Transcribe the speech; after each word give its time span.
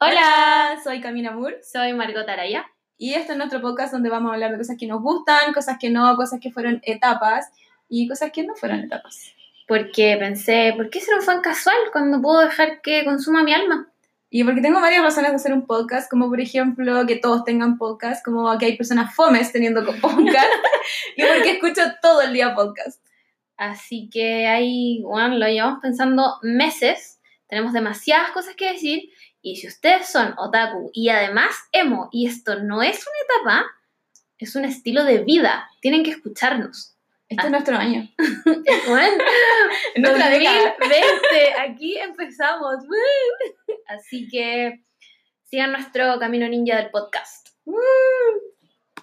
Hola, 0.00 0.78
soy 0.84 1.00
Camila 1.00 1.32
Moore 1.32 1.60
Soy 1.64 1.92
Margot 1.92 2.28
Araya. 2.28 2.70
y 2.98 3.14
este 3.14 3.32
es 3.32 3.38
nuestro 3.38 3.60
podcast 3.60 3.92
donde 3.92 4.08
vamos 4.08 4.30
a 4.30 4.34
hablar 4.34 4.52
de 4.52 4.58
cosas 4.58 4.76
que 4.78 4.86
nos 4.86 5.02
gustan, 5.02 5.52
cosas 5.52 5.76
que 5.80 5.90
no, 5.90 6.14
cosas 6.14 6.38
que 6.38 6.52
fueron 6.52 6.80
etapas 6.84 7.50
y 7.88 8.06
cosas 8.06 8.30
que 8.30 8.44
no 8.44 8.54
fueron 8.54 8.78
etapas. 8.78 9.34
Porque 9.66 10.16
pensé, 10.16 10.72
¿por 10.76 10.88
qué 10.88 11.00
ser 11.00 11.16
un 11.16 11.22
fan 11.22 11.40
casual 11.40 11.74
cuando 11.90 12.22
puedo 12.22 12.38
dejar 12.38 12.80
que 12.80 13.04
consuma 13.04 13.42
mi 13.42 13.52
alma? 13.52 13.90
Y 14.30 14.44
porque 14.44 14.60
tengo 14.60 14.80
varias 14.80 15.02
razones 15.02 15.32
de 15.32 15.36
hacer 15.36 15.52
un 15.52 15.66
podcast, 15.66 16.08
como 16.08 16.28
por 16.28 16.40
ejemplo 16.40 17.04
que 17.04 17.16
todos 17.16 17.42
tengan 17.42 17.76
podcast, 17.76 18.24
como 18.24 18.56
que 18.56 18.66
hay 18.66 18.76
personas 18.76 19.12
fomes 19.16 19.50
teniendo 19.50 19.84
podcast, 20.00 20.52
y 21.16 21.22
porque 21.24 21.50
escucho 21.54 21.82
todo 22.00 22.22
el 22.22 22.32
día 22.32 22.54
podcast. 22.54 23.02
Así 23.56 24.08
que 24.12 24.46
ahí, 24.46 25.02
bueno, 25.02 25.36
lo 25.38 25.48
llevamos 25.48 25.80
pensando 25.82 26.38
meses. 26.42 27.17
Tenemos 27.48 27.72
demasiadas 27.72 28.30
cosas 28.30 28.54
que 28.54 28.72
decir. 28.72 29.10
Y 29.40 29.56
si 29.56 29.66
ustedes 29.66 30.08
son 30.08 30.34
otaku 30.36 30.90
y 30.92 31.08
además 31.08 31.54
emo, 31.72 32.08
y 32.12 32.26
esto 32.26 32.60
no 32.60 32.82
es 32.82 33.04
una 33.06 33.24
etapa, 33.24 33.66
es 34.38 34.54
un 34.56 34.64
estilo 34.64 35.04
de 35.04 35.18
vida, 35.18 35.68
tienen 35.80 36.02
que 36.02 36.10
escucharnos. 36.10 36.96
Este 37.28 37.46
es 37.46 37.50
nuestro 37.50 37.76
año. 37.76 38.08
Bueno, 38.88 39.24
década. 39.94 40.76
2020, 40.78 41.60
aquí 41.60 41.98
empezamos. 41.98 42.76
Así 43.86 44.28
que 44.28 44.80
sigan 45.44 45.72
nuestro 45.72 46.18
camino 46.18 46.48
ninja 46.48 46.76
del 46.76 46.90
podcast. 46.90 47.48